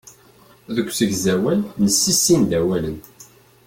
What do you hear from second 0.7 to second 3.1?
Deg usegzawal, nessissin-d awalen.